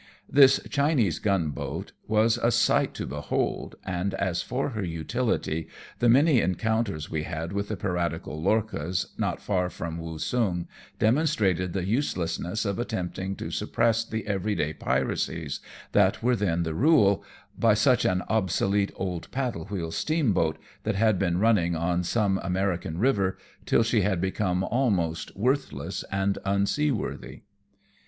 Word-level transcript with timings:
This 0.27 0.59
Chinese 0.67 1.19
gunboat 1.19 1.91
was 2.07 2.37
a 2.39 2.49
sight 2.49 2.95
to 2.95 3.05
behold, 3.05 3.75
and 3.85 4.15
as 4.15 4.41
for 4.41 4.69
her 4.69 4.83
utility, 4.83 5.67
the 5.99 6.09
many 6.09 6.41
encounters 6.41 7.11
we 7.11 7.21
had 7.21 7.53
with 7.53 7.67
the 7.67 7.77
piratical 7.77 8.41
lorchas, 8.41 9.13
not 9.19 9.39
far 9.39 9.69
from 9.69 9.99
Woosung, 9.99 10.65
demonstrated 10.97 11.73
the 11.73 11.85
uselessness 11.85 12.65
of 12.65 12.79
attempting 12.79 13.35
to 13.35 13.51
suppress 13.51 14.03
the 14.03 14.25
every 14.25 14.55
day 14.55 14.73
piracies 14.73 15.59
that 15.91 16.23
were 16.23 16.35
then 16.35 16.63
the 16.63 16.73
rule, 16.73 17.23
by 17.59 17.75
such 17.75 18.03
an 18.03 18.23
obsolete 18.27 18.91
old 18.95 19.29
paddle 19.29 19.65
wheel 19.65 19.91
steamboat, 19.91 20.57
that 20.81 20.95
had 20.95 21.19
been 21.19 21.37
running 21.37 21.75
on 21.75 22.01
some 22.03 22.39
American 22.41 22.97
river 22.97 23.37
till 23.67 23.83
she 23.83 24.01
had 24.01 24.19
become 24.19 24.63
almost 24.63 25.37
worth 25.37 25.71
less 25.71 26.01
and 26.11 26.39
unseaworthy. 26.43 27.41